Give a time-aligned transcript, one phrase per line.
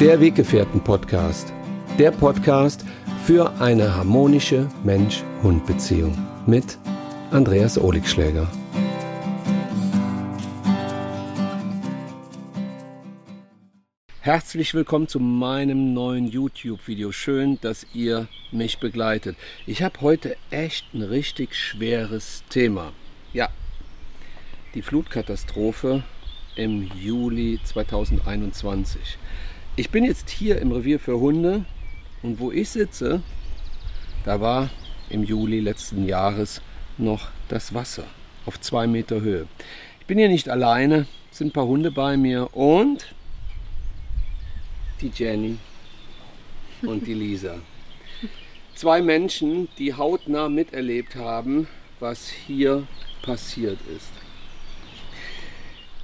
[0.00, 1.52] Der Weggefährten-Podcast.
[1.98, 2.86] Der Podcast
[3.26, 6.78] für eine harmonische Mensch-Hund-Beziehung mit
[7.30, 8.50] Andreas Oligschläger.
[14.22, 17.12] Herzlich willkommen zu meinem neuen YouTube-Video.
[17.12, 19.36] Schön, dass ihr mich begleitet.
[19.66, 22.94] Ich habe heute echt ein richtig schweres Thema.
[23.34, 23.50] Ja,
[24.74, 26.04] die Flutkatastrophe
[26.56, 29.18] im Juli 2021.
[29.80, 31.64] Ich bin jetzt hier im Revier für Hunde
[32.22, 33.22] und wo ich sitze,
[34.26, 34.68] da war
[35.08, 36.60] im Juli letzten Jahres
[36.98, 38.04] noch das Wasser
[38.44, 39.46] auf zwei Meter Höhe.
[39.98, 43.14] Ich bin hier nicht alleine, sind ein paar Hunde bei mir und
[45.00, 45.56] die Jenny
[46.82, 47.54] und die Lisa.
[48.74, 51.68] Zwei Menschen, die hautnah miterlebt haben,
[52.00, 52.86] was hier
[53.22, 54.12] passiert ist.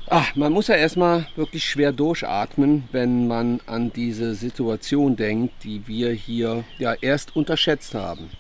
[0.09, 5.89] Ach, man muss ja erstmal wirklich schwer durchatmen, wenn man an diese Situation denkt, die
[5.89, 8.31] wir hier ja erst unterschätzt haben.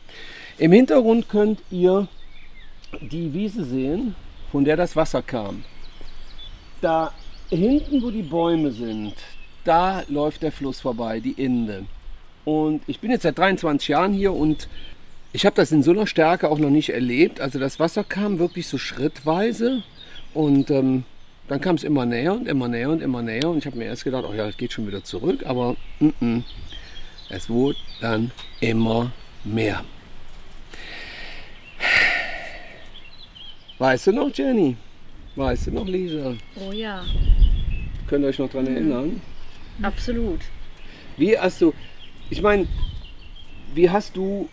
[0.58, 2.06] Im Hintergrund könnt ihr
[3.00, 4.14] die Wiese sehen,
[4.52, 5.64] von der das Wasser kam.
[6.80, 7.12] Da
[7.50, 9.14] hinten, wo die Bäume sind,
[9.64, 11.86] da läuft der Fluss vorbei, die Inde.
[12.44, 14.68] Und ich bin jetzt seit 23 Jahren hier und
[15.32, 17.40] ich habe das in so einer Stärke auch noch nicht erlebt.
[17.40, 19.82] Also das Wasser kam wirklich so schrittweise
[20.32, 21.02] und ähm,
[21.48, 23.48] dann kam es immer näher und immer näher und immer näher.
[23.48, 25.44] Und ich habe mir erst gedacht, oh ja, es geht schon wieder zurück.
[25.46, 26.42] Aber mm -mm,
[27.30, 29.12] es wurde dann immer
[29.44, 29.84] mehr.
[33.78, 34.76] Weißt du noch, Jenny?
[35.36, 36.34] Weißt du noch, Lisa?
[36.56, 37.04] Oh ja.
[38.06, 39.20] Könnt ihr euch noch daran erinnern?
[39.82, 40.40] Absolut.
[41.16, 41.74] Wie hast du,
[42.30, 42.66] ich meine,
[43.74, 44.48] wie hast du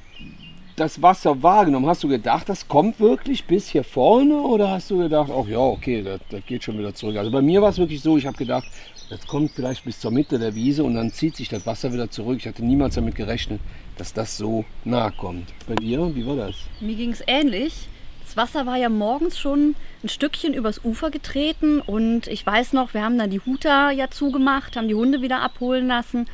[0.75, 1.87] das Wasser wahrgenommen?
[1.87, 5.59] Hast du gedacht, das kommt wirklich bis hier vorne oder hast du gedacht, ach ja,
[5.59, 7.17] okay, das, das geht schon wieder zurück?
[7.17, 8.65] Also bei mir war es wirklich so, ich habe gedacht,
[9.09, 12.09] das kommt vielleicht bis zur Mitte der Wiese und dann zieht sich das Wasser wieder
[12.09, 12.37] zurück.
[12.39, 13.59] Ich hatte niemals damit gerechnet,
[13.97, 15.49] dass das so nahe kommt.
[15.67, 16.55] Bei dir, wie war das?
[16.79, 17.87] Mir ging es ähnlich.
[18.25, 22.93] Das Wasser war ja morgens schon ein Stückchen übers Ufer getreten und ich weiß noch,
[22.93, 26.27] wir haben dann die Huta ja zugemacht, haben die Hunde wieder abholen lassen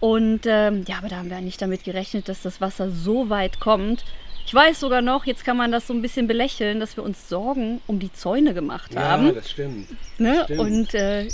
[0.00, 3.60] und ähm, ja, aber da haben wir nicht damit gerechnet, dass das Wasser so weit
[3.60, 4.04] kommt.
[4.46, 7.28] Ich weiß sogar noch, jetzt kann man das so ein bisschen belächeln, dass wir uns
[7.28, 9.26] Sorgen um die Zäune gemacht haben.
[9.26, 9.88] Ja, das stimmt.
[10.18, 10.34] Ne?
[10.36, 10.60] Das stimmt.
[10.60, 11.26] Und äh,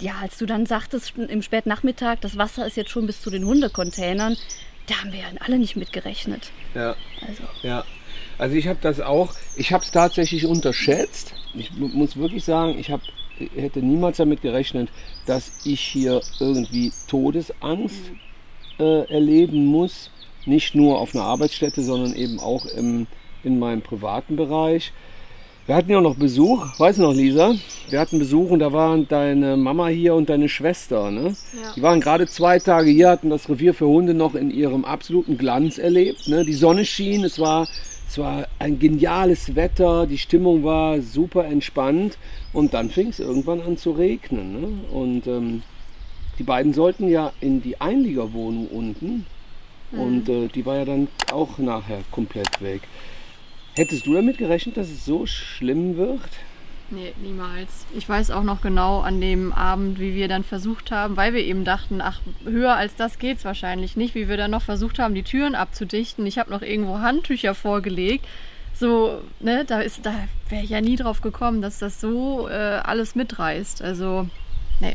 [0.00, 3.44] ja, als du dann sagtest im Spätnachmittag, das Wasser ist jetzt schon bis zu den
[3.44, 4.36] Hundecontainern,
[4.88, 6.50] da haben wir ja alle nicht mit gerechnet.
[6.74, 6.96] Ja.
[7.20, 7.84] Also, Ja,
[8.38, 11.34] also ich habe das auch, ich habe es tatsächlich unterschätzt.
[11.54, 13.00] Ich mu- muss wirklich sagen, ich hab,
[13.54, 14.88] hätte niemals damit gerechnet,
[15.26, 18.12] dass ich hier irgendwie Todesangst
[18.78, 20.10] äh, erleben muss.
[20.44, 23.06] Nicht nur auf einer Arbeitsstätte, sondern eben auch im,
[23.42, 24.92] in meinem privaten Bereich.
[25.66, 27.52] Wir hatten ja auch noch Besuch, weißt du noch, Lisa?
[27.90, 31.10] Wir hatten Besuch und da waren deine Mama hier und deine Schwester.
[31.10, 31.34] Ne?
[31.60, 31.72] Ja.
[31.74, 35.36] Die waren gerade zwei Tage hier, hatten das Revier für Hunde noch in ihrem absoluten
[35.36, 36.28] Glanz erlebt.
[36.28, 36.44] Ne?
[36.44, 37.66] Die Sonne schien, es war,
[38.08, 42.18] es war ein geniales Wetter, die Stimmung war super entspannt
[42.52, 44.60] und dann fing es irgendwann an zu regnen.
[44.60, 44.68] Ne?
[44.92, 45.62] Und ähm,
[46.38, 49.26] die beiden sollten ja in die Einliegerwohnung unten
[49.92, 52.82] und äh, die war ja dann auch nachher komplett weg.
[53.74, 56.20] Hättest du damit gerechnet, dass es so schlimm wird?
[56.90, 57.84] Nee, niemals.
[57.96, 61.42] Ich weiß auch noch genau an dem Abend, wie wir dann versucht haben, weil wir
[61.42, 65.14] eben dachten, ach, höher als das geht's wahrscheinlich nicht, wie wir dann noch versucht haben,
[65.14, 66.24] die Türen abzudichten.
[66.26, 68.24] Ich habe noch irgendwo Handtücher vorgelegt.
[68.72, 70.14] So, ne, da ist, da
[70.48, 73.82] wäre ich ja nie drauf gekommen, dass das so äh, alles mitreißt.
[73.82, 74.28] Also,
[74.80, 74.94] nee.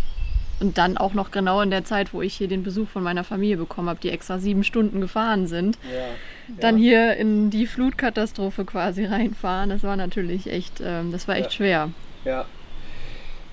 [0.61, 3.23] Und dann auch noch genau in der Zeit, wo ich hier den Besuch von meiner
[3.23, 5.79] Familie bekommen habe, die extra sieben Stunden gefahren sind.
[5.91, 6.55] Ja.
[6.59, 9.71] Dann hier in die Flutkatastrophe quasi reinfahren.
[9.71, 11.51] Das war natürlich echt, ähm, das war echt Ja.
[11.51, 11.89] schwer.
[12.25, 12.45] Ja.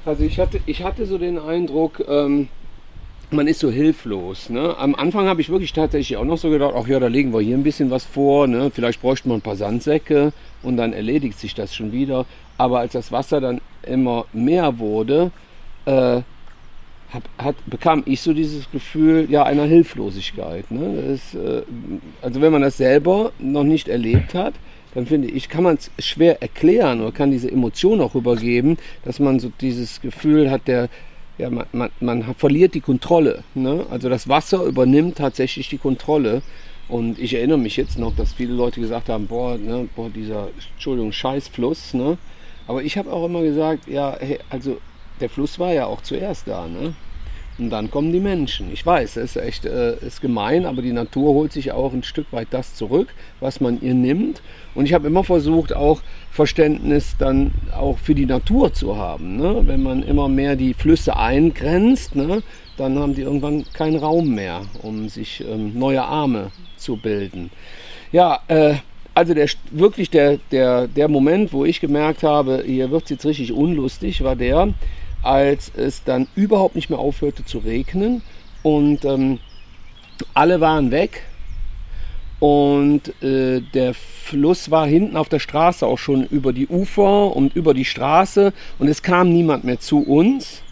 [0.05, 2.49] Also ich hatte, ich hatte so den Eindruck, ähm,
[3.31, 4.51] man ist so hilflos.
[4.51, 4.75] Ne?
[4.79, 7.41] Am Anfang habe ich wirklich tatsächlich auch noch so gedacht, ach ja, da legen wir
[7.41, 8.47] hier ein bisschen was vor.
[8.47, 8.71] Ne?
[8.71, 10.33] Vielleicht bräuchten wir ein paar Sandsäcke
[10.63, 12.27] und dann erledigt sich das schon wieder.
[12.59, 15.31] Aber als das Wasser dann immer mehr wurde,
[15.87, 16.21] äh,
[17.13, 20.71] hab, hat, bekam ich so dieses Gefühl ja, einer Hilflosigkeit.
[20.71, 21.05] Ne?
[21.09, 21.63] Das, äh,
[22.21, 24.55] also wenn man das selber noch nicht erlebt hat,
[24.95, 29.21] dann finde ich, kann man es schwer erklären oder kann diese Emotion auch rübergeben, dass
[29.21, 30.89] man so dieses Gefühl hat, der,
[31.39, 33.45] ja, man, man, man verliert die Kontrolle.
[33.55, 33.87] Ne?
[33.91, 36.43] Also das Wasser übernimmt tatsächlich die Kontrolle.
[36.89, 40.49] Und ich erinnere mich jetzt noch, dass viele Leute gesagt haben, boah, ne, boah dieser,
[40.75, 41.93] Entschuldigung, Scheißfluss.
[41.93, 42.17] Ne?
[42.67, 44.79] Aber ich habe auch immer gesagt, ja, hey, also
[45.21, 46.67] der Fluss war ja auch zuerst da.
[46.67, 46.95] Ne?
[47.59, 48.73] Und dann kommen die Menschen.
[48.73, 52.05] Ich weiß, es ist echt äh, ist gemein, aber die Natur holt sich auch ein
[52.05, 53.09] Stück weit das zurück,
[53.41, 54.43] was man ihr nimmt.
[54.77, 56.01] Und ich habe immer versucht, auch
[56.31, 59.37] Verständnis dann auch für die Natur zu haben.
[59.37, 59.63] Ne?
[59.65, 62.45] Wenn man immer mehr die Flüsse eingrenzt, ne?
[62.77, 67.51] dann haben die irgendwann keinen Raum mehr, um sich ähm, neue Arme zu bilden.
[68.13, 68.75] Ja, äh,
[69.15, 73.27] also der, wirklich der, der, der Moment, wo ich gemerkt habe, hier wird es jetzt
[73.27, 74.73] richtig unlustig, war der,
[75.23, 78.23] als es dann überhaupt nicht mehr aufhörte zu regnen.
[78.63, 79.39] Und ähm,
[80.35, 81.23] alle waren weg.
[82.41, 87.57] Und äh, der Fluss war hinten auf der Straße auch schon über die Ufer und
[87.57, 88.53] über die Straße.
[88.79, 90.63] Und es kam niemand mehr zu uns.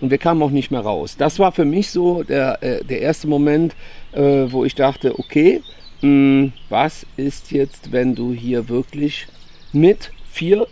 [0.00, 1.16] Und wir kamen auch nicht mehr raus.
[1.16, 3.74] Das war für mich so der, äh, der erste Moment,
[4.12, 5.62] äh, wo ich dachte, okay,
[6.00, 9.26] mh, hm, was ist jetzt, wenn du hier wirklich
[9.72, 10.66] mit vier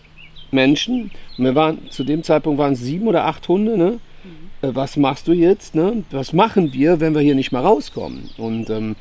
[0.52, 3.98] Menschen, wir waren zu dem Zeitpunkt waren es sieben oder acht Hunde, ne?
[4.22, 4.68] Mhm.
[4.68, 5.74] Äh, was machst du jetzt?
[5.74, 6.04] Ne?
[6.10, 8.30] Was machen wir, wenn wir hier nicht mehr rauskommen?
[8.36, 8.96] Und ähm,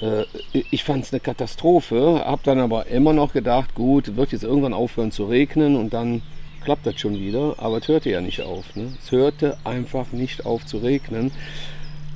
[0.00, 0.24] äh,
[0.70, 4.74] ich fand es eine Katastrophe, habe dann aber immer noch gedacht, gut, wird jetzt irgendwann
[4.74, 6.22] aufhören zu regnen und dann
[6.64, 7.54] klappt das schon wieder.
[7.58, 8.74] Aber es hörte ja nicht auf.
[8.74, 8.88] Ne?
[9.02, 11.30] Es hörte einfach nicht auf zu regnen.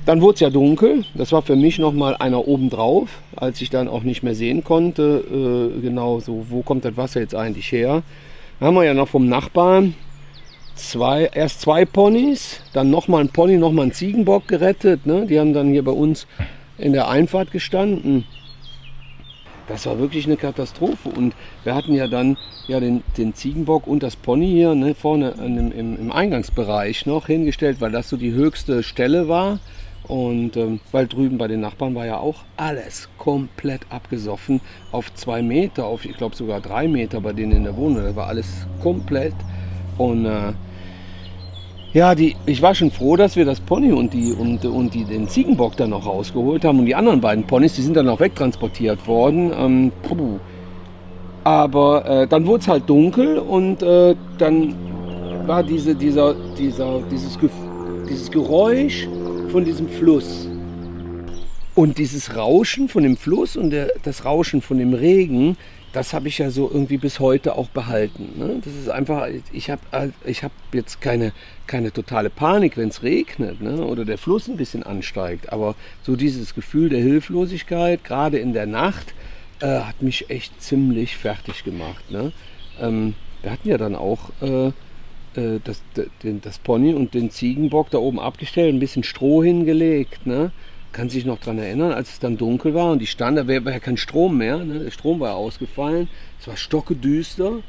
[0.05, 1.05] Dann wurde es ja dunkel.
[1.13, 5.71] Das war für mich nochmal einer obendrauf, als ich dann auch nicht mehr sehen konnte,
[5.77, 8.01] äh, genau so, wo kommt das Wasser jetzt eigentlich her.
[8.59, 9.95] Haben wir ja noch vom Nachbarn
[10.75, 15.05] zwei, erst zwei Ponys, dann nochmal ein Pony, nochmal ein Ziegenbock gerettet.
[15.05, 15.25] Ne?
[15.27, 16.27] Die haben dann hier bei uns
[16.77, 18.25] in der Einfahrt gestanden.
[19.69, 21.07] Das war wirklich eine Katastrophe.
[21.07, 25.31] Und wir hatten ja dann ja den, den Ziegenbock und das Pony hier ne, vorne
[25.31, 29.59] dem, im, im, Eingangsbereich noch hingestellt, weil das so die höchste Stelle war.
[30.09, 34.59] Und ähm, weil drüben bei den Nachbarn war ja auch alles komplett abgesoffen
[34.91, 38.03] auf zwei Meter, auf ich glaube sogar drei Meter bei denen in der Wohnung.
[38.03, 39.35] Da war alles komplett.
[39.99, 40.53] Und äh,
[41.93, 45.05] ja, die, ich war schon froh, dass wir das Pony und, die, und, und die,
[45.05, 46.79] den Ziegenbock dann noch rausgeholt haben.
[46.79, 49.51] Und die anderen beiden Ponys, die sind dann auch wegtransportiert worden.
[49.55, 49.91] Ähm,
[51.43, 54.75] aber äh, dann wurde es halt dunkel und äh, dann
[55.47, 57.37] war diese, dieser, dieser, dieses,
[58.07, 59.07] dieses Geräusch
[59.49, 60.47] von diesem Fluss.
[61.73, 65.57] Und dieses Rauschen von dem Fluss und der, das Rauschen von dem Regen,
[65.91, 68.33] das habe ich ja so irgendwie bis heute auch behalten.
[68.37, 68.61] Ne?
[68.63, 69.81] Das ist einfach, ich habe
[70.25, 71.31] ich hab jetzt keine,
[71.65, 73.83] keine totale Panik, wenn es regnet ne?
[73.83, 75.51] oder der Fluss ein bisschen ansteigt.
[75.51, 79.15] Aber so dieses Gefühl der Hilflosigkeit, gerade in der Nacht,
[79.61, 82.11] äh, hat mich echt ziemlich fertig gemacht.
[82.11, 82.33] Ne?
[82.79, 84.71] Ähm, wir hatten ja dann auch äh,
[85.35, 85.81] äh das,
[86.23, 90.25] den, das Pony und den Ziegenbock da oben abgestellt, ein bisschen Stroh hingelegt.
[90.25, 90.51] Ne?
[90.91, 93.71] kann sich noch daran erinnern, als es dann dunkel war und die stand, da war
[93.71, 94.79] ja kein Strom mehr, ne?
[94.79, 96.09] der Strom war ja ausgefallen,
[96.39, 97.59] es war stockedüster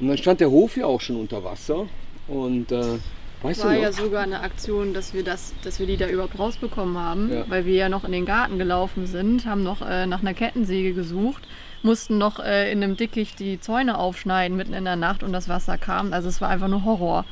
[0.00, 1.86] und dann stand der Hof ja auch schon unter Wasser
[2.26, 2.98] und äh,
[3.42, 6.98] weißt war ja sogar eine Aktion, dass wir das, dass wir die da überhaupt rausbekommen
[6.98, 7.44] haben, ja.
[7.48, 10.94] weil wir ja noch in den Garten gelaufen sind, haben noch äh, nach einer Kettensäge
[10.94, 11.46] gesucht,
[11.84, 15.48] mussten noch äh, in einem Dickicht die Zäune aufschneiden mitten in der Nacht und das
[15.48, 17.24] Wasser kam, also es war einfach nur Horror.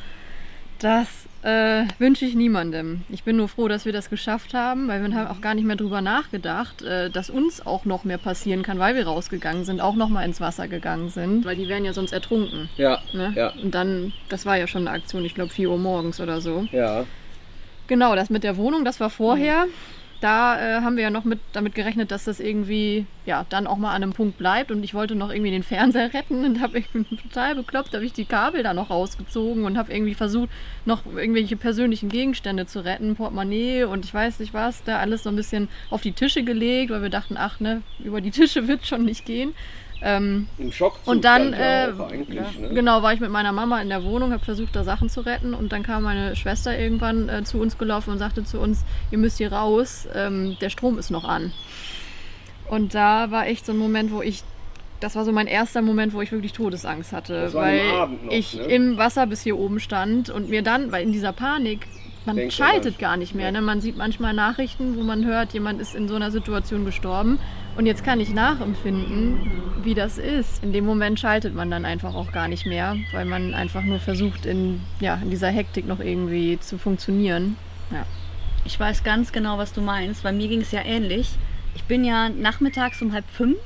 [0.79, 1.07] Das
[1.43, 3.03] äh, wünsche ich niemandem.
[3.09, 5.65] Ich bin nur froh, dass wir das geschafft haben, weil wir haben auch gar nicht
[5.65, 9.81] mehr drüber nachgedacht, äh, dass uns auch noch mehr passieren kann, weil wir rausgegangen sind,
[9.81, 12.69] auch noch mal ins Wasser gegangen sind, weil die wären ja sonst ertrunken.
[12.77, 13.01] Ja.
[13.13, 13.33] Ne?
[13.37, 13.53] ja.
[13.63, 16.67] Und dann, das war ja schon eine Aktion, ich glaube 4 Uhr morgens oder so.
[16.73, 17.05] Ja.
[17.87, 19.67] Genau, das mit der Wohnung, das war vorher.
[19.67, 23.67] Mhm da äh, haben wir ja noch mit, damit gerechnet, dass das irgendwie ja dann
[23.67, 24.71] auch mal an einem Punkt bleibt.
[24.71, 26.83] Und ich wollte noch irgendwie den Fernseher retten und habe
[27.23, 30.49] total bekloppt, habe ich die Kabel da noch rausgezogen und habe irgendwie versucht,
[30.85, 35.29] noch irgendwelche persönlichen Gegenstände zu retten, Portemonnaie und ich weiß nicht was, da alles so
[35.29, 38.87] ein bisschen auf die Tische gelegt, weil wir dachten, ach ne, über die Tische wird
[38.87, 39.55] schon nicht gehen.
[40.05, 41.93] Ähm, Im Schock und dann äh, ja,
[42.59, 42.71] ne?
[42.75, 45.55] genau war ich mit meiner Mama in der Wohnung, habe versucht da Sachen zu retten
[45.55, 49.19] und dann kam meine Schwester irgendwann äh, zu uns gelaufen und sagte zu uns, ihr
[49.19, 51.53] müsst hier raus, ähm, der Strom ist noch an.
[52.69, 54.43] Und da war echt so ein Moment, wo ich
[54.99, 58.63] das war so mein erster Moment, wo ich wirklich Todesangst hatte, weil noch, ich ne?
[58.65, 61.87] im Wasser bis hier oben stand und mir dann, weil in dieser Panik,
[62.25, 63.51] man Denkt schaltet gar nicht mehr.
[63.51, 63.61] Ne?
[63.63, 67.41] Man sieht manchmal Nachrichten, wo man hört, jemand ist in so einer Situation gestorben
[67.77, 70.63] und jetzt kann ich nachempfinden, wie das ist.
[70.63, 73.99] In dem Moment schaltet man dann einfach auch gar nicht mehr, weil man einfach nur
[73.99, 77.57] versucht, in, ja, in dieser Hektik noch irgendwie zu funktionieren.
[77.91, 78.05] Ja.
[78.65, 80.23] Ich weiß ganz genau, was du meinst.
[80.23, 81.31] Bei mir ging es ja ähnlich.
[81.75, 83.59] Ich bin ja nachmittags um halb fünf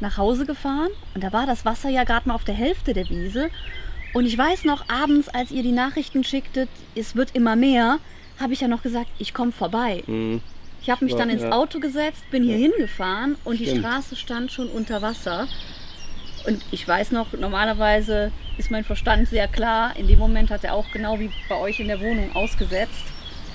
[0.00, 3.08] nach Hause gefahren und da war das Wasser ja gerade mal auf der Hälfte der
[3.10, 3.50] Wiese.
[4.12, 7.98] Und ich weiß noch, abends, als ihr die Nachrichten schicktet, es wird immer mehr,
[8.40, 10.02] habe ich ja noch gesagt, ich komme vorbei.
[10.06, 10.40] Mhm.
[10.82, 11.52] Ich habe mich dann ins ja.
[11.52, 13.70] Auto gesetzt, bin hier hingefahren und Stimmt.
[13.76, 15.46] die Straße stand schon unter Wasser.
[16.46, 19.94] Und ich weiß noch, normalerweise ist mein Verstand sehr klar.
[19.96, 23.04] In dem Moment hat er auch genau wie bei euch in der Wohnung ausgesetzt.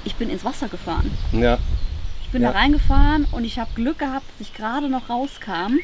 [0.08, 1.10] ich bin ins Wasser gefahren.
[1.32, 1.58] Ja.
[2.24, 2.52] Ich bin Ja.
[2.52, 5.80] da reingefahren und ich habe Glück gehabt, dass ich gerade noch rauskam,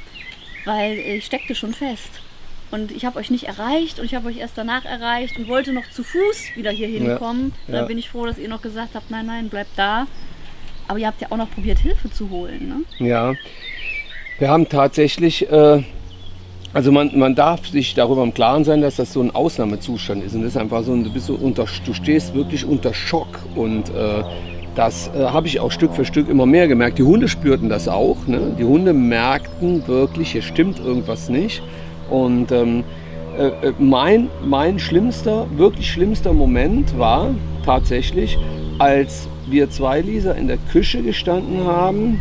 [0.64, 2.22] weil ich steckte schon fest.
[2.70, 5.74] Und ich habe euch nicht erreicht und ich habe euch erst danach erreicht und wollte
[5.74, 7.54] noch zu Fuß wieder hier hinkommen.
[7.68, 7.80] Ja.
[7.82, 10.06] Da bin ich froh, dass ihr noch gesagt habt, nein, nein, bleibt da.
[10.92, 12.84] Aber ihr habt ja auch noch probiert, Hilfe zu holen.
[13.00, 13.08] Ne?
[13.08, 13.34] Ja,
[14.40, 15.84] wir haben tatsächlich, äh,
[16.74, 20.36] also man, man darf sich darüber im Klaren sein, dass das so ein Ausnahmezustand ist.
[20.36, 23.40] Und das ist einfach so, du, bist so unter, du stehst wirklich unter Schock.
[23.56, 24.22] Und äh,
[24.76, 26.98] das äh, habe ich auch Stück für Stück immer mehr gemerkt.
[26.98, 28.28] Die Hunde spürten das auch.
[28.28, 28.54] Ne?
[28.60, 31.64] Die Hunde merkten wirklich, hier stimmt irgendwas nicht.
[32.10, 32.84] Und ähm,
[33.38, 37.34] äh, äh, mein, mein schlimmster, wirklich schlimmster Moment war
[37.64, 38.38] tatsächlich,
[38.78, 42.20] als wir zwei, Lisa, in der Küche gestanden haben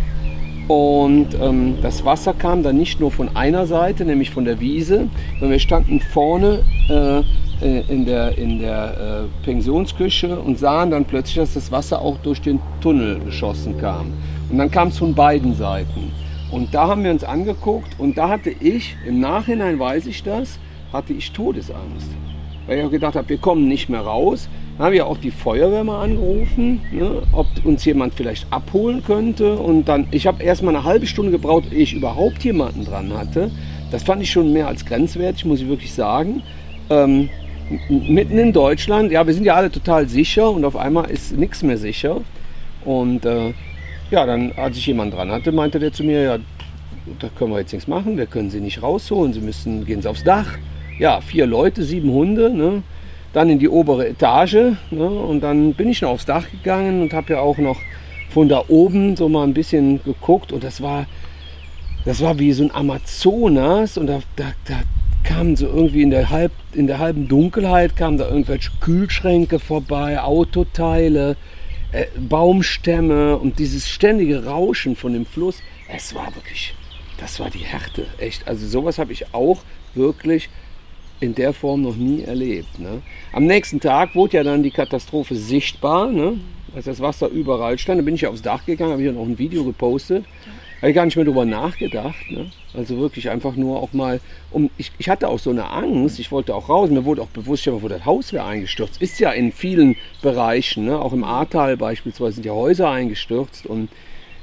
[0.71, 5.09] und ähm, das Wasser kam dann nicht nur von einer Seite, nämlich von der Wiese,
[5.33, 7.23] sondern wir standen vorne äh,
[7.61, 12.19] äh, in der, in der äh, Pensionsküche und sahen dann plötzlich, dass das Wasser auch
[12.19, 14.13] durch den Tunnel geschossen kam.
[14.49, 16.13] Und dann kam es von beiden Seiten.
[16.53, 20.61] Und da haben wir uns angeguckt und da hatte ich, im Nachhinein weiß ich das,
[20.93, 22.11] hatte ich Todesangst.
[22.67, 24.49] Weil ich auch gedacht habe, wir kommen nicht mehr raus.
[24.77, 29.55] Dann habe ich auch die Feuerwehr mal angerufen, ne, ob uns jemand vielleicht abholen könnte.
[29.57, 33.13] Und dann, ich habe erst mal eine halbe Stunde gebraucht, ehe ich überhaupt jemanden dran
[33.13, 33.51] hatte.
[33.91, 36.43] Das fand ich schon mehr als grenzwertig, muss ich wirklich sagen.
[36.89, 37.29] Ähm,
[37.89, 41.63] mitten in Deutschland, ja, wir sind ja alle total sicher und auf einmal ist nichts
[41.63, 42.21] mehr sicher.
[42.85, 43.53] Und äh,
[44.11, 46.39] ja, dann, als ich jemanden dran hatte, meinte der zu mir, ja,
[47.19, 50.09] da können wir jetzt nichts machen, wir können sie nicht rausholen, sie müssen, gehen sie
[50.09, 50.59] aufs Dach.
[51.01, 52.83] Ja, vier Leute, sieben Hunde, ne?
[53.33, 55.09] dann in die obere Etage ne?
[55.09, 57.79] und dann bin ich noch aufs Dach gegangen und habe ja auch noch
[58.29, 61.07] von da oben so mal ein bisschen geguckt und das war,
[62.05, 64.75] das war wie so ein Amazonas und da, da, da
[65.25, 70.21] kamen so irgendwie in der, halb, in der halben Dunkelheit kamen da irgendwelche Kühlschränke vorbei,
[70.21, 71.39] Autoteile,
[71.93, 75.63] äh, Baumstämme und dieses ständige Rauschen von dem Fluss.
[75.89, 76.75] Es war wirklich,
[77.17, 78.47] das war die Härte, echt.
[78.47, 79.63] Also sowas habe ich auch
[79.95, 80.51] wirklich
[81.21, 82.79] in der Form noch nie erlebt.
[82.79, 83.03] Ne?
[83.33, 86.39] Am nächsten Tag wurde ja dann die Katastrophe sichtbar, ne?
[86.75, 88.01] als das Wasser überall stand.
[88.01, 90.25] Da bin ich aufs Dach gegangen, habe ich noch ein Video gepostet.
[90.81, 92.31] Habe ich gar nicht mehr drüber nachgedacht.
[92.31, 92.51] Ne?
[92.73, 96.33] Also wirklich einfach nur auch mal, um, ich, ich hatte auch so eine Angst, ich
[96.33, 96.89] wollte auch raus.
[96.89, 99.03] Mir wurde auch bewusst, vor, das Haus wäre eingestürzt.
[99.03, 100.99] Ist ja in vielen Bereichen, ne?
[100.99, 103.67] auch im Ahrtal beispielsweise sind ja Häuser eingestürzt.
[103.67, 103.91] Und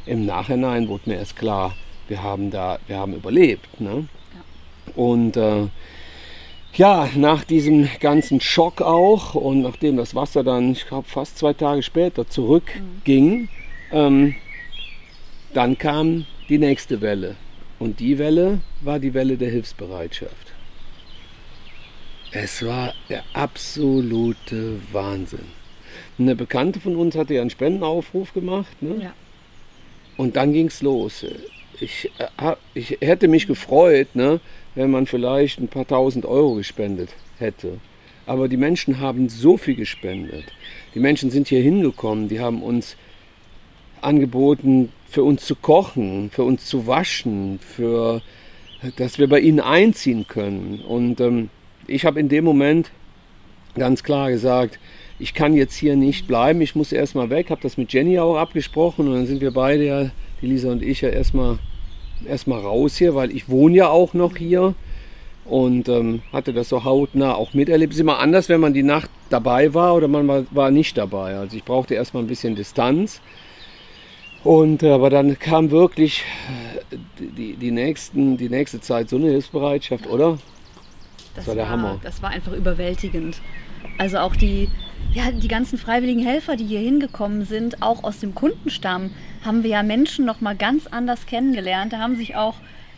[0.06, 1.76] im Nachhinein wurde mir erst klar,
[2.08, 3.82] wir haben da, wir haben überlebt.
[3.82, 4.08] Ne?
[4.96, 5.68] Und äh,
[6.78, 11.54] ja, nach diesem ganzen Schock auch und nachdem das Wasser dann, ich glaube, fast zwei
[11.54, 13.50] Tage später zurückging,
[13.92, 14.36] ähm,
[15.54, 17.36] dann kam die nächste Welle.
[17.80, 20.54] Und die Welle war die Welle der Hilfsbereitschaft.
[22.32, 25.46] Es war der absolute Wahnsinn.
[26.20, 28.82] Eine Bekannte von uns hatte ja einen Spendenaufruf gemacht.
[28.82, 29.04] Ne?
[29.04, 29.14] Ja.
[30.18, 31.26] Und dann ging es los.
[31.80, 34.40] Ich, äh, ich hätte mich gefreut, ne,
[34.76, 37.80] wenn man vielleicht ein paar tausend Euro gespendet hätte.
[38.26, 40.46] Aber die Menschen haben so viel gespendet.
[40.94, 42.98] Die Menschen sind hier hingekommen, die haben uns
[44.02, 48.22] angeboten, für uns zu kochen, für uns zu waschen, für,
[48.98, 50.82] dass wir bei ihnen einziehen können.
[50.82, 51.50] Und ähm,
[51.88, 52.92] ich habe in dem Moment
[53.76, 54.80] ganz klar gesagt,
[55.20, 58.38] ich kann jetzt hier nicht bleiben, ich muss erstmal weg, habe das mit Jenny auch
[58.38, 61.60] abgesprochen und dann sind wir beide ja, die Lisa und ich ja erstmal
[62.26, 64.76] erstmal raus hier, weil ich wohne ja auch noch hier
[65.46, 67.94] und ähm, hatte das so hautnah auch miterlebt.
[67.94, 70.98] Es ist immer anders, wenn man die Nacht dabei war oder man war, war nicht
[70.98, 71.36] dabei.
[71.36, 73.22] Also ich brauchte erstmal ein bisschen Distanz.
[74.44, 76.24] Und äh, aber dann kam wirklich
[76.92, 80.38] äh, die, die, nächsten, die nächste Zeit so eine Hilfsbereitschaft, oder?
[81.36, 82.00] Das war der Hammer.
[82.04, 83.42] Das war einfach überwältigend.
[83.98, 84.70] Also auch die,
[85.14, 89.12] ja, die ganzen freiwilligen Helfer, die hier hingekommen sind, auch aus dem Kundenstamm,
[89.44, 91.94] haben wir ja Menschen noch mal ganz anders kennengelernt.
[91.94, 92.56] Da haben sich auch,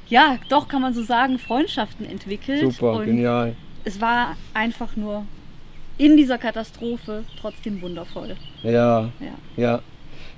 [0.09, 2.73] ja, doch kann man so sagen, Freundschaften entwickelt.
[2.73, 3.55] Super, Und genial.
[3.85, 5.25] es war einfach nur
[5.97, 8.35] in dieser Katastrophe trotzdem wundervoll.
[8.63, 9.09] Ja, Ja.
[9.57, 9.79] ja.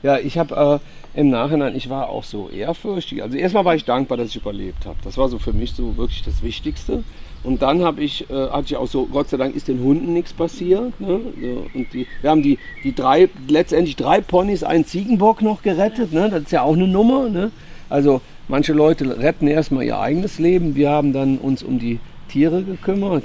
[0.04, 0.82] Ja, ich habe
[1.14, 3.22] äh, im Nachhinein, ich war auch so ehrfürchtig.
[3.22, 4.98] Also erstmal war ich dankbar, dass ich überlebt habe.
[5.04, 7.04] Das war so für mich so wirklich das Wichtigste.
[7.44, 10.14] Und dann habe ich, äh, hatte ich auch so, Gott sei Dank ist den Hunden
[10.14, 11.00] nichts passiert.
[11.00, 11.20] Ne?
[11.42, 16.14] So, und die, wir haben die, die drei, letztendlich drei Ponys, einen Ziegenbock noch gerettet.
[16.14, 16.30] Ne?
[16.30, 17.30] Das ist ja auch eine Nummer.
[17.30, 17.52] Ne?
[17.90, 20.76] Also manche Leute retten erstmal ihr eigenes Leben.
[20.76, 23.24] Wir haben dann uns um die Tiere gekümmert.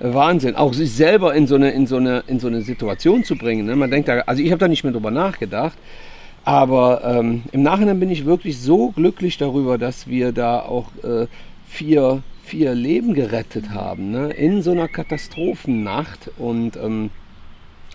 [0.00, 3.24] Äh, Wahnsinn, auch sich selber in so eine, in so eine, in so eine Situation
[3.24, 3.66] zu bringen.
[3.66, 3.76] Ne?
[3.76, 5.78] Man denkt da, also ich habe da nicht mehr drüber nachgedacht,
[6.44, 11.26] aber ähm, im Nachhinein bin ich wirklich so glücklich darüber, dass wir da auch äh,
[11.66, 14.30] vier, vier Leben gerettet haben, ne?
[14.30, 17.10] in so einer Katastrophennacht und ähm,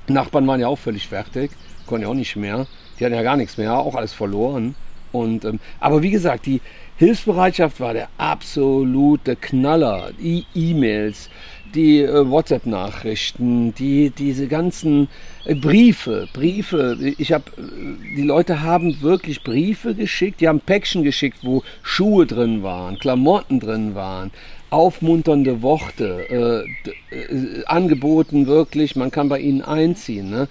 [0.07, 1.51] Nachbarn waren ja auch völlig fertig,
[1.87, 2.67] konnte ja auch nicht mehr.
[2.99, 4.75] Die hatten ja gar nichts mehr, auch alles verloren.
[5.11, 6.61] Und, ähm, aber wie gesagt, die
[6.97, 10.11] Hilfsbereitschaft war der absolute Knaller.
[10.19, 11.29] Die E-Mails,
[11.73, 15.07] die äh, WhatsApp-Nachrichten, die, diese ganzen
[15.45, 16.97] äh, Briefe, Briefe.
[17.17, 22.25] Ich habe, äh, die Leute haben wirklich Briefe geschickt, die haben Päckchen geschickt, wo Schuhe
[22.25, 24.31] drin waren, Klamotten drin waren,
[24.69, 26.65] aufmunternde Worte,
[27.09, 30.29] äh, äh, angeboten wirklich, man kann bei ihnen einziehen.
[30.29, 30.47] Ne?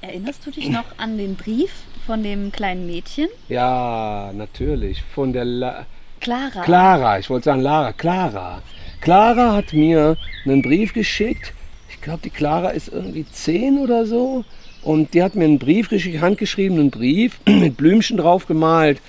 [0.00, 1.70] Erinnerst du dich noch an den Brief
[2.06, 3.28] von dem kleinen Mädchen?
[3.48, 5.86] Ja, natürlich, von der La
[6.20, 6.62] Clara.
[6.62, 8.62] Clara, ich wollte sagen Lara, Clara.
[9.00, 11.54] Clara hat mir einen Brief geschickt.
[11.88, 14.44] Ich glaube, die Clara ist irgendwie zehn oder so.
[14.82, 19.00] Und die hat mir einen Brief geschickt, handgeschriebenen Brief mit Blümchen drauf gemalt.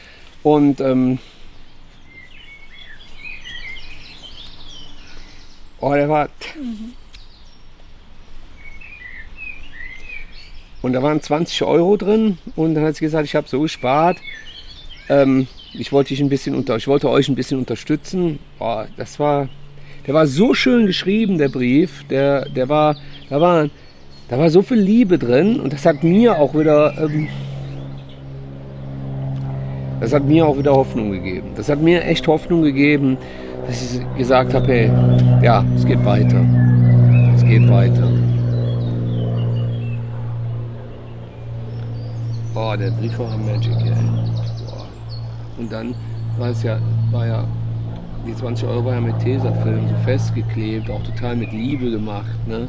[0.43, 1.19] Und ähm,
[5.79, 6.29] oh, der war.
[10.81, 12.37] Und da waren 20 Euro drin.
[12.55, 14.17] Und dann hat sie gesagt, ich habe so gespart.
[15.09, 18.39] Ähm, ich wollte dich ein bisschen unter, ich wollte euch ein bisschen unterstützen.
[18.57, 19.47] Boah, das war,
[20.07, 22.03] der war so schön geschrieben, der Brief.
[22.09, 22.95] Der, der war,
[23.29, 23.69] da war,
[24.29, 27.27] da war so viel Liebe drin und das hat mir auch wieder, ähm,
[29.99, 31.51] das hat mir auch wieder Hoffnung gegeben.
[31.55, 33.17] Das hat mir echt Hoffnung gegeben,
[33.67, 34.91] dass ich gesagt habe, hey,
[35.43, 36.43] ja, es geht weiter,
[37.35, 38.09] es geht weiter.
[42.53, 43.93] Oh, der Brief war Magic, ey.
[44.65, 44.87] Boah.
[45.57, 45.95] Und dann
[46.37, 46.79] war es ja,
[47.11, 47.45] war ja
[48.25, 52.47] die 20 Euro war ja mit Tesafilm so festgeklebt, auch total mit Liebe gemacht.
[52.47, 52.67] Ne?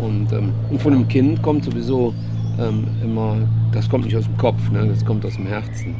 [0.00, 2.14] Und, ähm, und von einem Kind kommt sowieso
[2.58, 3.36] ähm, immer,
[3.72, 4.86] das kommt nicht aus dem Kopf, ne?
[4.86, 5.94] das kommt aus dem Herzen.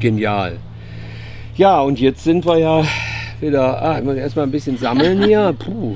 [0.00, 0.58] Genial.
[1.56, 2.84] Ja, und jetzt sind wir ja
[3.40, 5.54] wieder, ah, ich muss erstmal ein bisschen sammeln hier.
[5.58, 5.94] Puh.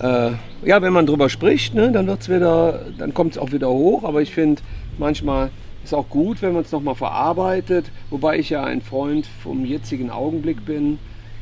[0.00, 0.30] Äh,
[0.64, 4.04] ja, wenn man drüber spricht, ne, dann wird's wieder, dann kommt es auch wieder hoch.
[4.04, 4.62] Aber ich finde,
[4.98, 5.50] manchmal
[5.84, 10.10] ist auch gut, wenn man es nochmal verarbeitet, wobei ich ja ein Freund vom jetzigen
[10.10, 10.98] Augenblick bin.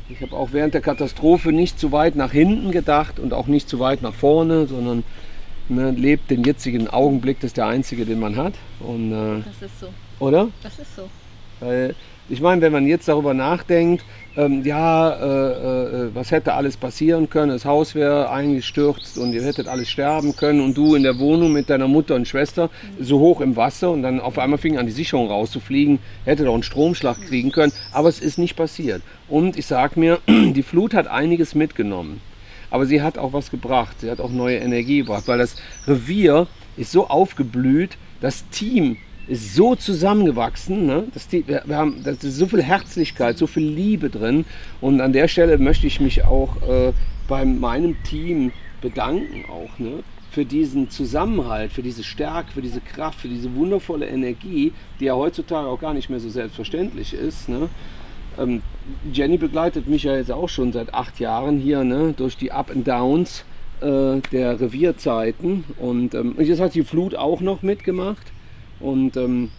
[0.09, 3.69] Ich habe auch während der Katastrophe nicht zu weit nach hinten gedacht und auch nicht
[3.69, 5.03] zu weit nach vorne, sondern
[5.67, 8.53] ne, lebt den jetzigen Augenblick, das ist der einzige, den man hat.
[8.79, 9.87] Und, äh, Das ist so.
[10.19, 10.47] oder?
[10.63, 11.03] Das ist so.
[11.59, 11.95] Weil
[12.29, 14.05] ich meine, wenn man jetzt darüber nachdenkt,
[14.37, 19.43] ähm, ja, äh, äh, was hätte alles passieren können, das Haus wäre eingestürzt und ihr
[19.43, 22.69] hättet alles sterben können und du in der Wohnung mit deiner Mutter und Schwester
[22.99, 26.53] so hoch im Wasser und dann auf einmal fing an die Sicherung rauszufliegen, hätte doch
[26.53, 29.01] einen Stromschlag kriegen können, aber es ist nicht passiert.
[29.27, 32.21] Und ich sag mir, die Flut hat einiges mitgenommen.
[32.69, 34.01] Aber sie hat auch was gebracht.
[34.01, 35.55] Sie hat auch neue Energie gebracht, weil das
[35.87, 36.45] Revier
[36.77, 38.97] ist so aufgeblüht, das Team
[39.29, 40.85] ist so zusammengewachsen.
[40.85, 41.05] Ne?
[41.13, 44.45] Das, wir, haben da ist so viel Herzlichkeit, so viel Liebe drin.
[44.81, 46.91] Und an der Stelle möchte ich mich auch äh,
[47.27, 50.03] bei meinem Team bedanken, auch ne?
[50.31, 55.15] für diesen Zusammenhalt, für diese Stärke, für diese Kraft, für diese wundervolle Energie, die ja
[55.15, 57.49] heutzutage auch gar nicht mehr so selbstverständlich ist.
[57.49, 57.69] Ne?
[58.37, 58.61] Ähm,
[59.11, 62.71] Jenny begleitet mich ja jetzt auch schon seit acht Jahren hier ne, durch die Up
[62.71, 63.43] and Downs
[63.81, 65.63] äh, der Revierzeiten.
[65.77, 68.31] Und, ähm, jetzt hat die Flut auch noch mitgemacht.
[68.79, 69.49] Und ähm,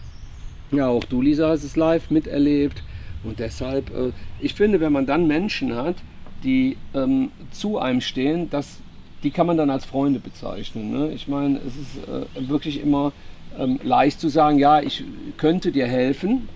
[0.71, 2.83] ja, auch du, Lisa, hast es live miterlebt.
[3.23, 5.95] Und deshalb, äh, ich finde, wenn man dann Menschen hat,
[6.43, 8.79] die ähm, zu einem stehen, das,
[9.23, 10.91] die kann man dann als Freunde bezeichnen.
[10.91, 11.11] Ne?
[11.13, 13.11] Ich meine, es ist äh, wirklich immer
[13.59, 15.03] ähm, leicht zu sagen, ja, ich
[15.37, 16.47] könnte dir helfen,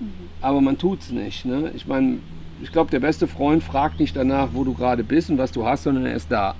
[0.42, 1.46] aber man tut es nicht.
[1.46, 1.72] Ne?
[1.76, 2.18] Ich meine,
[2.64, 5.66] ich glaube, der beste Freund fragt nicht danach, wo du gerade bist und was du
[5.66, 6.56] hast, sondern er ist da.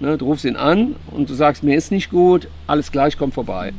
[0.00, 0.16] Ne?
[0.16, 3.72] Du rufst ihn an und du sagst, mir ist nicht gut, alles gleich, komm vorbei.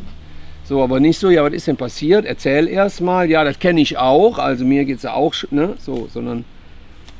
[0.72, 2.24] So, aber nicht so, ja, was ist denn passiert?
[2.24, 5.74] Erzähl erst mal, ja, das kenne ich auch, also mir geht es ja auch, ne?
[5.78, 6.46] so, sondern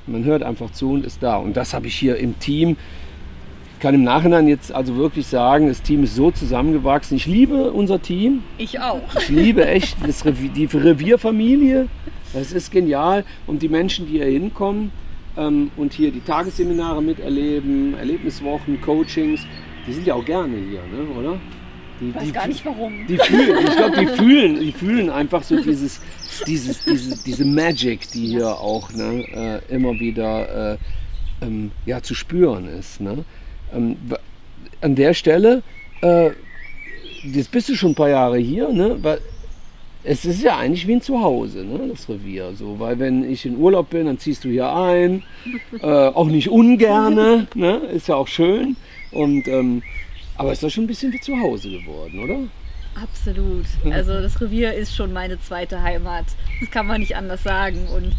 [0.08, 1.36] man hört einfach zu und ist da.
[1.36, 2.78] Und das habe ich hier im Team.
[3.74, 7.18] Ich kann im Nachhinein jetzt also wirklich sagen, das Team ist so zusammengewachsen.
[7.18, 8.42] Ich liebe unser Team.
[8.58, 9.02] Ich auch.
[9.20, 11.90] Ich liebe echt das Revi die Revierfamilie.
[12.32, 13.26] Das ist genial.
[13.48, 14.94] Und die Menschen, die hier hinkommen
[15.36, 19.46] ähm, und hier die Tagesseminare miterleben, Erlebniswochen, Coachings,
[19.86, 21.20] die sind ja auch gerne hier, ne?
[21.20, 21.38] oder?
[22.02, 23.06] Die, Ich weiß gar nicht warum.
[23.08, 26.02] die fühlen, ich glaube, die fühlen, die fühlen einfach so dieses,
[26.48, 30.78] dieses, diese, diese Magic, die hier auch ne, äh, immer wieder äh,
[31.42, 33.02] ähm, ja, zu spüren ist.
[33.02, 33.24] Ne?
[33.74, 33.98] Ähm,
[34.82, 35.62] an der Stelle,
[36.02, 36.32] äh,
[37.24, 38.98] jetzt bist du schon ein paar Jahre hier, ne?
[39.02, 39.20] weil
[40.04, 41.88] es ist ja eigentlich wie ein Zuhause, ne?
[41.88, 42.54] das Revier.
[42.56, 45.22] So, weil wenn ich in Urlaub bin, dann ziehst du hier ein,
[45.80, 47.78] äh, auch nicht ungerne, ne?
[47.94, 48.76] ist ja auch schön.
[49.12, 49.84] Und, ähm,
[50.42, 52.40] aber ist doch schon ein bisschen wie zu Hause geworden, oder?
[53.00, 53.66] Absolut.
[53.92, 56.26] Also das Revier ist schon meine zweite Heimat.
[56.60, 57.88] Das kann man nicht anders sagen.
[57.88, 58.16] Und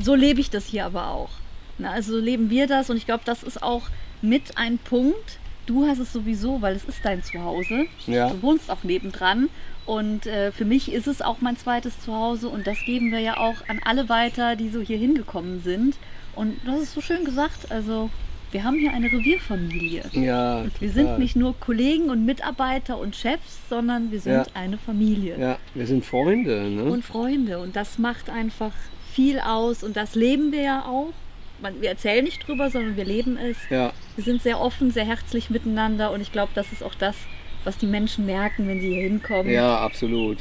[0.00, 1.28] so lebe ich das hier aber auch.
[1.76, 3.82] Na, also so leben wir das und ich glaube, das ist auch
[4.22, 7.84] mit ein Punkt, du hast es sowieso, weil es ist dein Zuhause.
[8.06, 8.30] Ja.
[8.30, 9.50] Du wohnst auch nebendran.
[9.84, 13.36] Und äh, für mich ist es auch mein zweites Zuhause und das geben wir ja
[13.36, 15.96] auch an alle weiter, die so hier hingekommen sind.
[16.34, 18.08] Und hast es so schön gesagt, also
[18.52, 20.04] wir haben hier eine Revierfamilie.
[20.12, 20.64] Ja.
[20.80, 24.46] Wir sind nicht nur Kollegen und Mitarbeiter und Chefs, sondern wir sind Ja.
[24.54, 26.84] eine Familie Ja, wir sind Freunde, ne?
[26.84, 27.58] und Freunde.
[27.58, 28.72] Und das macht einfach
[29.12, 31.12] viel aus und das leben wir ja auch.
[31.60, 33.56] Man, wir erzählen nicht drüber, sondern wir leben es.
[33.68, 33.92] ja.
[34.14, 37.16] Wir sind sehr offen, sehr herzlich miteinander und ich glaube, das ist auch das,
[37.64, 39.52] was die Menschen merken, wenn sie hier hinkommen.
[39.52, 40.38] Ja, absolut.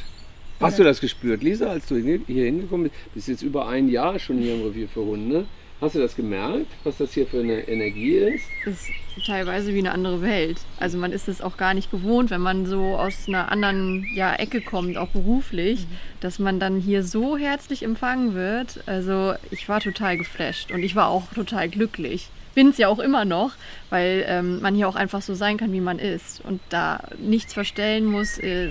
[0.59, 2.95] Hast du das gespürt, Lisa, als du hier hier hingekommen bist?
[3.13, 5.45] Bist jetzt über ein Jahr schon hier im Revier für Hunde.
[5.79, 8.45] Hast du das gemerkt, was das hier für eine Energie ist?
[8.65, 8.89] ist
[9.27, 10.57] teilweise wie eine andere Welt.
[10.79, 14.33] Also man ist es auch gar nicht gewohnt, wenn man so aus einer anderen ja,
[14.33, 15.85] Ecke kommt, auch beruflich,
[16.19, 18.79] dass man dann hier so herzlich empfangen wird.
[18.87, 22.29] Also ich war total geflasht und ich war auch total glücklich.
[22.55, 23.51] Bin es ja auch immer noch,
[23.91, 27.53] weil ähm, man hier auch einfach so sein kann, wie man ist und da nichts
[27.53, 28.39] verstellen muss.
[28.39, 28.69] Äh,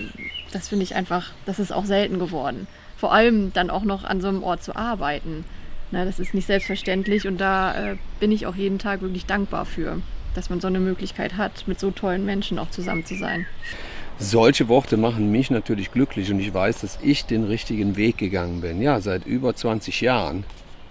[0.52, 2.66] das finde ich einfach, das ist auch selten geworden.
[2.96, 5.44] Vor allem dann auch noch an so einem Ort zu arbeiten.
[5.96, 9.64] Na, das ist nicht selbstverständlich und da äh, bin ich auch jeden Tag wirklich dankbar
[9.64, 10.02] für,
[10.35, 13.46] dass man so eine Möglichkeit hat, mit so tollen Menschen auch zusammen zu sein.
[14.18, 18.61] Solche Worte machen mich natürlich glücklich und ich weiß, dass ich den richtigen Weg gegangen
[18.61, 18.82] bin.
[18.82, 20.44] Ja, seit über 20 Jahren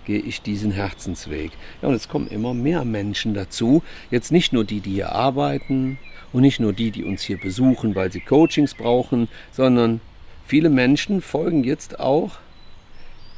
[0.05, 1.51] gehe ich diesen Herzensweg.
[1.83, 3.83] Ja, und es kommen immer mehr Menschen dazu.
[4.09, 5.99] Jetzt nicht nur die, die hier arbeiten
[6.33, 10.01] und nicht nur die, die uns hier besuchen, weil sie Coachings brauchen, sondern
[10.47, 12.39] viele Menschen folgen jetzt auch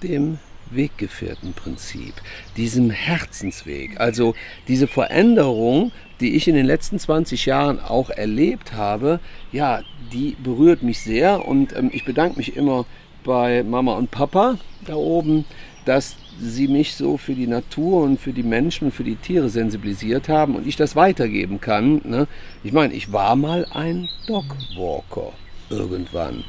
[0.02, 0.40] dem
[0.72, 2.14] Weggefährtenprinzip,
[2.56, 4.00] diesem Herzensweg.
[4.00, 4.36] Also
[4.68, 9.20] diese Veränderung, die ich in den letzten 20 Jahren auch erlebt habe,
[9.52, 12.86] ja, die berührt mich sehr und ähm, ich bedanke mich immer
[13.24, 15.46] bei Mama und Papa da oben,
[15.86, 19.50] dass sie mich so für die Natur und für die Menschen und für die Tiere
[19.50, 22.02] sensibilisiert haben und ich das weitergeben kann.
[22.04, 22.28] Ne?
[22.64, 25.34] Ich meine, ich war mal ein Dogwalker
[25.70, 26.44] irgendwann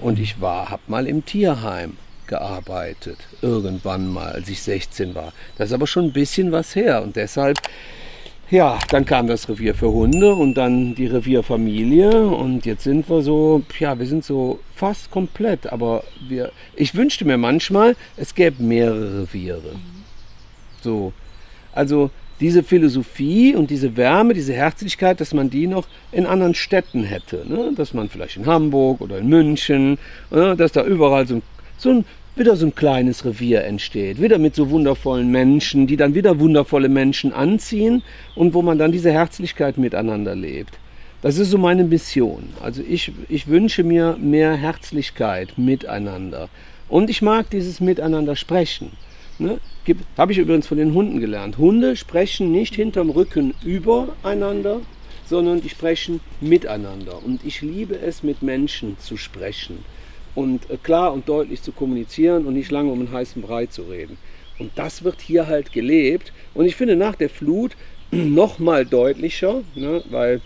[0.00, 5.32] und ich war, habe mal im Tierheim gearbeitet, irgendwann mal, als ich 16 war.
[5.56, 7.58] Das ist aber schon ein bisschen was her und deshalb,
[8.50, 13.22] ja, dann kam das Revier für Hunde und dann die Revierfamilie und jetzt sind wir
[13.22, 18.62] so, ja, wir sind so fast komplett, aber wir, ich wünschte mir manchmal, es gäbe
[18.62, 19.76] mehrere Reviere.
[20.82, 21.12] So,
[21.72, 22.10] also
[22.40, 27.44] diese Philosophie und diese Wärme, diese Herzlichkeit, dass man die noch in anderen Städten hätte.
[27.48, 27.72] Ne?
[27.76, 29.98] Dass man vielleicht in Hamburg oder in München,
[30.30, 30.56] ne?
[30.56, 31.42] dass da überall so ein,
[31.76, 32.04] so ein,
[32.36, 34.20] wieder so ein kleines Revier entsteht.
[34.20, 38.02] Wieder mit so wundervollen Menschen, die dann wieder wundervolle Menschen anziehen
[38.34, 40.78] und wo man dann diese Herzlichkeit miteinander lebt.
[41.22, 42.50] Das ist so meine Mission.
[42.60, 46.48] Also ich, ich wünsche mir mehr Herzlichkeit miteinander.
[46.88, 48.90] Und ich mag dieses Miteinander sprechen.
[49.38, 49.58] Ne?
[50.18, 51.56] Habe ich übrigens von den Hunden gelernt.
[51.56, 54.80] Hunde sprechen nicht hinterm Rücken übereinander,
[55.24, 57.24] sondern die sprechen miteinander.
[57.24, 59.78] Und ich liebe es, mit Menschen zu sprechen
[60.34, 63.82] und äh, klar und deutlich zu kommunizieren und nicht lange um einen heißen Brei zu
[63.82, 64.18] reden.
[64.58, 66.32] Und das wird hier halt gelebt.
[66.54, 67.72] Und ich finde nach der Flut
[68.10, 70.40] noch mal deutlicher, ne, weil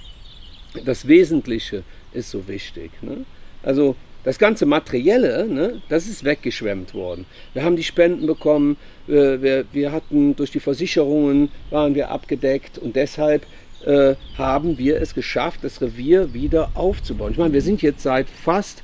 [0.85, 2.91] das Wesentliche ist so wichtig.
[3.03, 3.25] Ne?
[3.63, 7.27] Also das ganze Materielle, ne, das ist weggeschwemmt worden.
[7.55, 12.79] Wir haben die Spenden bekommen, äh, wir, wir hatten durch die Versicherungen waren wir abgedeckt
[12.79, 13.47] und deshalb
[13.85, 17.33] äh, haben wir es geschafft, das Revier wieder aufzubauen.
[17.33, 18.83] Ich meine, wir sind jetzt seit fast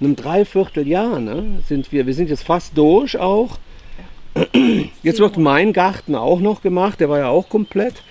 [0.00, 3.58] einem Dreivierteljahr, ne, sind wir, wir sind jetzt fast durch auch.
[5.02, 8.02] Jetzt wird mein Garten auch noch gemacht, der war ja auch komplett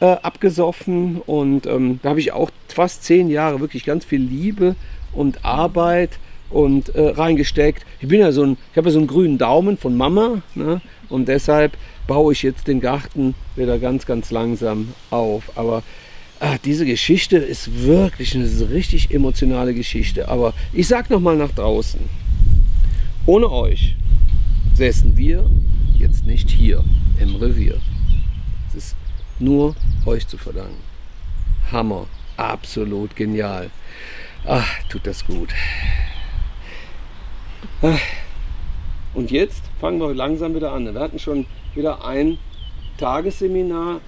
[0.00, 4.76] äh, abgesoffen und ähm, da habe ich auch fast zehn Jahre wirklich ganz viel Liebe
[5.12, 6.18] und Arbeit
[6.50, 7.84] und äh, reingesteckt.
[8.00, 10.80] Ich bin ja so ein, ich habe ja so einen grünen Daumen von Mama ne?
[11.10, 11.76] und deshalb
[12.06, 15.44] baue ich jetzt den Garten wieder ganz, ganz langsam auf.
[15.56, 15.82] Aber
[16.44, 20.28] ah, diese Geschichte ist wirklich eine richtig emotionale Geschichte.
[20.28, 22.00] Aber ich sag noch mal nach draußen:
[23.26, 23.96] Ohne euch
[24.74, 25.50] säßen wir
[25.98, 26.84] jetzt nicht hier
[27.18, 27.80] im Revier.
[28.68, 28.96] Es ist
[29.38, 30.82] nur euch zu verdanken.
[31.72, 33.70] Hammer, absolut genial.
[34.46, 35.48] Ach, tut das gut.
[37.80, 38.00] Ach.
[39.14, 40.92] Und jetzt fangen wir langsam wieder an.
[40.92, 42.36] Wir hatten schon wieder ein
[42.98, 44.00] Tagesseminar.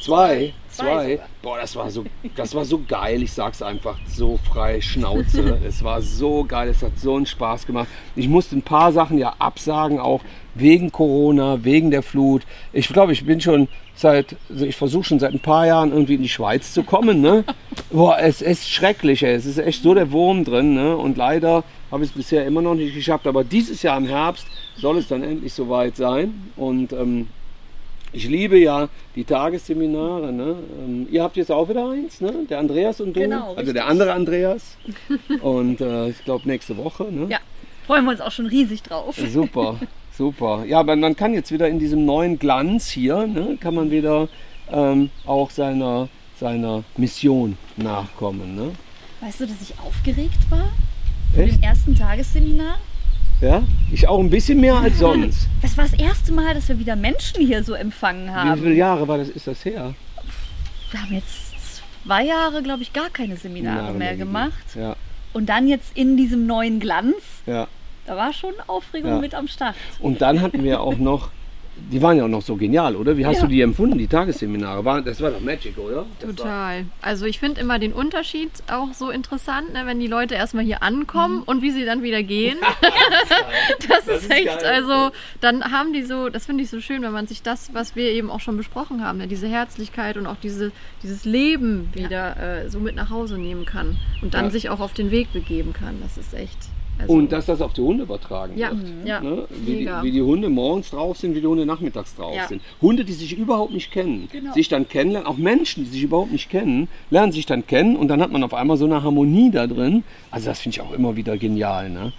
[0.00, 1.20] Zwei, zwei.
[1.42, 3.22] Boah, das war so, das war so geil.
[3.22, 5.58] Ich sag's einfach so frei Schnauze.
[5.66, 6.68] es war so geil.
[6.68, 7.88] Es hat so einen Spaß gemacht.
[8.14, 10.22] Ich musste ein paar Sachen ja absagen, auch
[10.54, 12.42] wegen Corona, wegen der Flut.
[12.72, 16.14] Ich glaube, ich bin schon seit, also ich versuche schon seit ein paar Jahren irgendwie
[16.14, 17.20] in die Schweiz zu kommen.
[17.20, 17.44] Ne?
[17.90, 19.22] Boah, es ist schrecklich.
[19.22, 19.34] Ey.
[19.34, 20.74] Es ist echt so der Wurm drin.
[20.74, 20.96] Ne?
[20.96, 23.26] Und leider habe ich es bisher immer noch nicht geschafft.
[23.26, 26.50] Aber dieses Jahr im Herbst soll es dann endlich soweit sein.
[26.56, 27.28] Und ähm,
[28.16, 30.32] Ich liebe ja die Tagesseminare.
[30.32, 30.56] Ne?
[30.80, 32.32] Ähm, ihr habt jetzt auch wieder eins, ne?
[32.48, 33.20] der Andreas und du.
[33.20, 33.74] Genau, also richtig.
[33.74, 34.78] der andere Andreas.
[35.42, 37.04] und äh, ich glaube nächste Woche.
[37.04, 37.26] Ne?
[37.28, 37.40] Ja,
[37.86, 39.16] freuen wir uns auch schon riesig drauf.
[39.16, 39.78] Super,
[40.16, 40.64] super.
[40.66, 44.28] Ja, aber man kann jetzt wieder in diesem neuen Glanz hier, ne, kann man wieder
[44.72, 46.08] ähm, auch seiner,
[46.40, 48.56] seiner Mission nachkommen.
[48.56, 48.72] Ne?
[49.20, 50.70] Weißt du, dass ich aufgeregt war?
[51.34, 51.56] Für Echt?
[51.56, 52.78] den ersten Tagesseminar?
[53.40, 53.62] Ja?
[53.92, 55.46] Ich auch ein bisschen mehr als sonst.
[55.62, 58.62] Das war das erste Mal, dass wir wieder Menschen hier so empfangen Wie haben.
[58.62, 59.94] viele Jahre war das, ist das her?
[60.90, 61.54] Wir haben jetzt
[62.04, 64.30] zwei Jahre, glaube ich, gar keine Seminare mehr gegeben.
[64.32, 64.64] gemacht.
[64.74, 64.96] Ja,
[65.32, 67.66] Und dann jetzt in diesem neuen Glanz, ja.
[68.06, 69.18] da war schon Aufregung Ja.
[69.20, 69.74] mit am Start.
[70.00, 71.30] Und dann hatten wir auch noch,
[71.78, 73.16] die waren ja auch noch so genial, oder?
[73.16, 73.42] Wie hast Ja.
[73.42, 74.84] du die empfunden, die Tagesseminare?
[74.84, 76.06] War, das war doch Magic, oder?
[76.20, 76.84] Das War, Total.
[77.02, 80.82] Also ich finde immer den Unterschied auch so interessant, ne, wenn die Leute erstmal hier
[80.82, 82.56] ankommen und wie sie dann wieder gehen.
[83.88, 84.64] das, Das ist echt, geil.
[84.64, 85.10] also
[85.40, 88.10] dann haben die so, das finde ich so schön, wenn man sich das, was wir
[88.10, 92.70] eben auch schon besprochen haben, ne, diese Herzlichkeit und auch diese, dieses Leben wieder äh,
[92.70, 94.50] so mit nach Hause nehmen kann und dann Ja.
[94.50, 95.96] sich auch auf den Weg begeben kann.
[96.02, 96.56] Das ist echt.
[96.98, 98.80] Also, und dass das auf die Hunde übertragen ja, wird.
[99.04, 99.44] ja, Ne?
[99.64, 102.46] Wie, die, wie die Hunde morgens drauf sind, wie die Hunde nachmittags drauf Ja.
[102.48, 102.62] sind.
[102.80, 104.52] Hunde, die sich überhaupt nicht kennen, Genau.
[104.54, 108.08] sich dann kennenlernen, auch Menschen, die sich überhaupt nicht kennen, lernen sich dann kennen und
[108.08, 110.04] dann hat man auf einmal so eine Harmonie da drin.
[110.30, 111.90] Also das finde ich auch immer wieder genial.
[111.90, 112.12] Ne?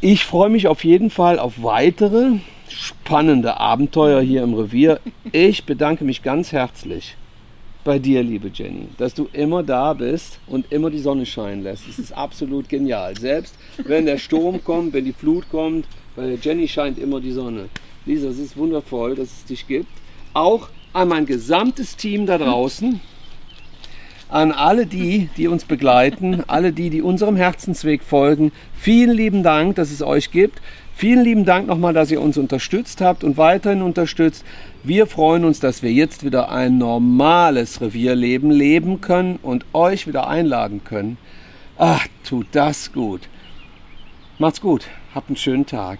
[0.00, 2.30] Ich freue mich auf jeden Fall auf weitere
[2.68, 5.00] spannende Abenteuer hier im Revier.
[5.32, 7.16] Ich bedanke mich ganz herzlich
[7.84, 11.88] bei dir, liebe Jenny, dass du immer da bist und immer die Sonne scheinen lässt.
[11.88, 13.16] Das ist absolut genial.
[13.18, 17.68] Selbst wenn der Sturm kommt, wenn die Flut kommt, bei Jenny scheint immer die Sonne.
[18.06, 19.90] Lisa, es ist wundervoll, dass es dich gibt.
[20.34, 23.00] Auch an mein gesamtes Team da draußen,
[24.28, 28.52] an alle die, die uns begleiten, alle die, die unserem Herzensweg folgen.
[28.74, 30.60] Vielen lieben Dank, dass es euch gibt.
[30.94, 34.44] Vielen lieben Dank nochmal, dass ihr uns unterstützt habt und weiterhin unterstützt.
[34.84, 40.28] Wir freuen uns, dass wir jetzt wieder ein normales Revierleben leben können und euch wieder
[40.28, 41.18] einladen können.
[41.78, 43.28] Ach, tut das gut.
[44.38, 44.86] Macht's gut.
[45.14, 45.98] Habt einen schönen Tag.